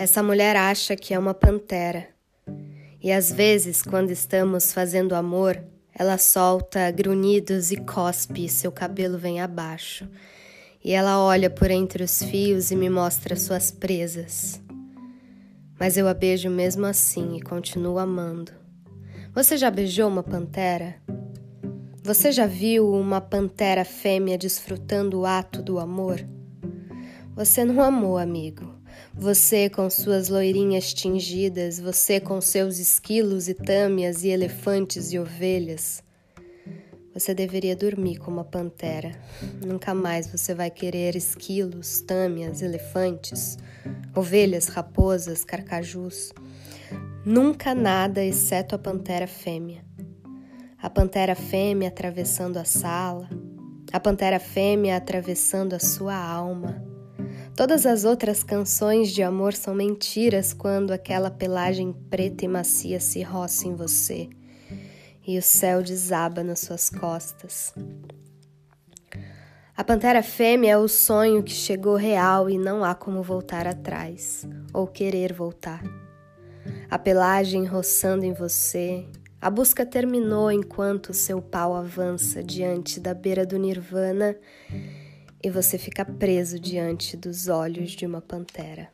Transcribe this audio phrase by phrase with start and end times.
[0.00, 2.08] Essa mulher acha que é uma pantera.
[3.02, 5.62] E às vezes, quando estamos fazendo amor,
[5.94, 10.08] ela solta grunhidos e cospe seu cabelo vem abaixo.
[10.82, 14.58] E ela olha por entre os fios e me mostra suas presas.
[15.78, 18.52] Mas eu a beijo mesmo assim e continuo amando.
[19.34, 20.94] Você já beijou uma pantera?
[22.02, 26.26] Você já viu uma pantera fêmea desfrutando o ato do amor?
[27.36, 28.79] Você não amou, amigo.
[29.14, 36.02] Você com suas loirinhas tingidas, você com seus esquilos e tâmias e elefantes e ovelhas.
[37.12, 39.10] Você deveria dormir como uma pantera.
[39.66, 43.58] Nunca mais você vai querer esquilos, tâmias, elefantes,
[44.14, 46.32] ovelhas, raposas, carcajus.
[47.26, 49.84] Nunca nada exceto a pantera fêmea.
[50.80, 53.28] A pantera fêmea atravessando a sala,
[53.92, 56.89] a pantera fêmea atravessando a sua alma
[57.60, 63.22] Todas as outras canções de amor são mentiras quando aquela pelagem preta e macia se
[63.22, 64.30] roça em você
[65.26, 67.74] e o céu desaba nas suas costas.
[69.76, 74.48] A pantera fêmea é o sonho que chegou real e não há como voltar atrás
[74.72, 75.82] ou querer voltar.
[76.90, 79.04] A pelagem roçando em você,
[79.38, 84.34] a busca terminou enquanto seu pau avança diante da beira do nirvana
[85.42, 88.90] e você fica preso diante dos olhos de uma pantera.